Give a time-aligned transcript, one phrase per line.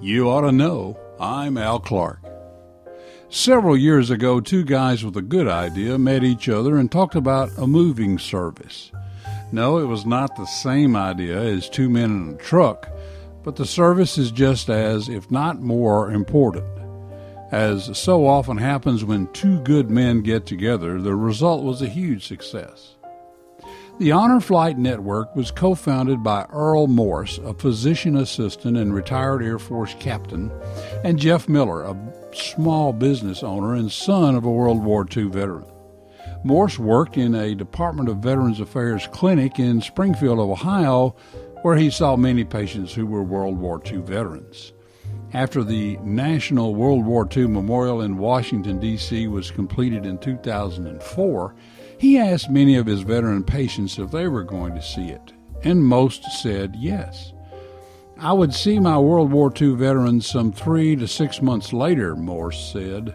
[0.00, 0.98] You ought to know.
[1.18, 2.20] I'm Al Clark.
[3.28, 7.50] Several years ago, two guys with a good idea met each other and talked about
[7.58, 8.92] a moving service.
[9.52, 12.88] No, it was not the same idea as Two Men and a Truck,
[13.42, 16.66] but the service is just as, if not more, important.
[17.52, 22.26] As so often happens when two good men get together, the result was a huge
[22.26, 22.95] success.
[23.98, 29.42] The Honor Flight Network was co founded by Earl Morse, a physician assistant and retired
[29.42, 30.52] Air Force captain,
[31.02, 31.96] and Jeff Miller, a
[32.34, 35.64] small business owner and son of a World War II veteran.
[36.44, 41.16] Morse worked in a Department of Veterans Affairs clinic in Springfield, Ohio,
[41.62, 44.74] where he saw many patients who were World War II veterans.
[45.32, 49.26] After the National World War II Memorial in Washington, D.C.
[49.28, 51.54] was completed in 2004,
[51.98, 55.32] he asked many of his veteran patients if they were going to see it,
[55.62, 57.32] and most said yes.
[58.18, 62.72] I would see my World War II veterans some three to six months later, Morse
[62.72, 63.14] said,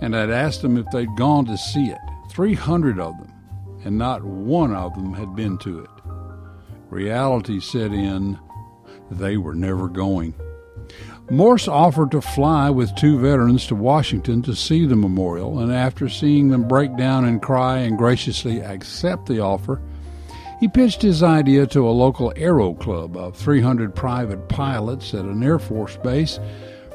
[0.00, 1.98] and I'd asked them if they'd gone to see it.
[2.30, 3.32] 300 of them,
[3.84, 5.90] and not one of them had been to it.
[6.90, 8.38] Reality set in,
[9.10, 10.34] they were never going.
[11.30, 16.08] Morse offered to fly with two veterans to Washington to see the memorial, and after
[16.08, 19.80] seeing them break down and cry and graciously accept the offer,
[20.60, 25.42] he pitched his idea to a local aero club of 300 private pilots at an
[25.42, 26.38] Air Force base,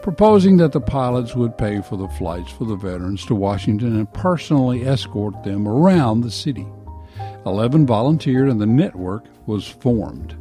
[0.02, 4.14] proposing that the pilots would pay for the flights for the veterans to Washington and
[4.14, 6.66] personally escort them around the city.
[7.46, 10.36] Eleven volunteered, and the network was formed.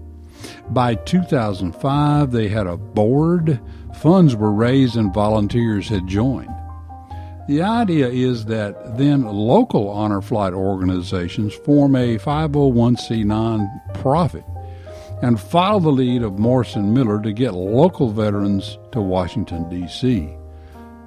[0.70, 3.60] By 2005, they had a board,
[3.94, 6.50] funds were raised, and volunteers had joined.
[7.48, 14.44] The idea is that then local honor flight organizations form a 501c nonprofit
[15.22, 20.28] and follow the lead of Morse and Miller to get local veterans to Washington, D.C.,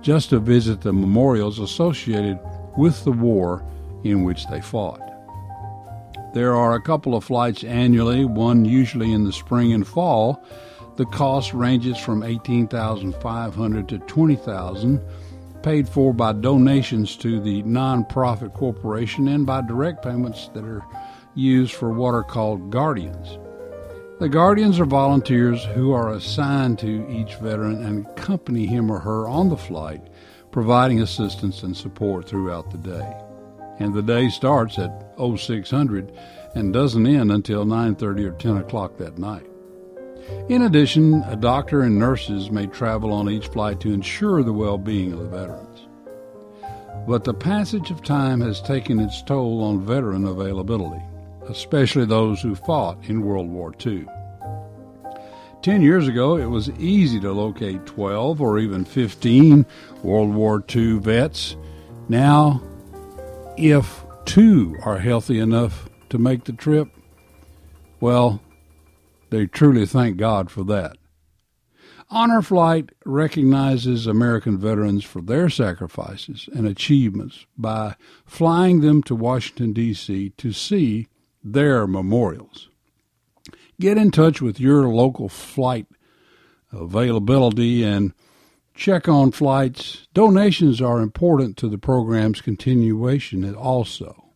[0.01, 2.39] just to visit the memorials associated
[2.77, 3.63] with the war
[4.05, 5.01] in which they fought.
[6.31, 10.43] There are a couple of flights annually, one usually in the spring and fall.
[10.95, 15.01] The cost ranges from 18,500 to 20,000,
[15.63, 20.85] paid for by donations to the nonprofit corporation and by direct payments that are
[21.33, 23.39] used for what are called guardians.
[24.19, 29.27] The guardians are volunteers who are assigned to each veteran and accompany him or her
[29.27, 30.03] on the flight,
[30.51, 33.28] providing assistance and support throughout the day
[33.79, 36.11] and the day starts at 0600
[36.55, 39.45] and doesn't end until 9:30 or 10 o'clock that night.
[40.47, 45.13] In addition, a doctor and nurses may travel on each flight to ensure the well-being
[45.13, 45.87] of the veterans.
[47.07, 51.01] But the passage of time has taken its toll on veteran availability,
[51.47, 54.05] especially those who fought in World War II.
[55.61, 59.65] Ten years ago, it was easy to locate 12 or even 15
[60.03, 61.57] World War II vets.
[62.07, 62.61] Now,
[63.59, 66.87] if two are healthy enough to make the trip,
[67.99, 68.41] well,
[69.29, 70.97] they truly thank God for that.
[72.09, 79.73] Honor Flight recognizes American veterans for their sacrifices and achievements by flying them to Washington,
[79.73, 80.29] D.C.
[80.29, 81.07] to see
[81.43, 82.69] their memorials.
[83.79, 85.85] Get in touch with your local flight
[86.71, 88.13] availability and
[88.79, 90.07] check on flights.
[90.13, 94.31] Donations are important to the program's continuation also.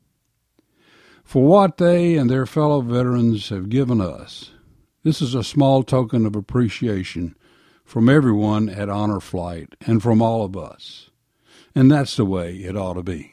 [1.24, 4.52] For what they and their fellow veterans have given us,
[5.04, 7.36] this is a small token of appreciation
[7.86, 11.10] from everyone at Honor Flight and from all of us.
[11.74, 13.33] And that's the way it ought to be.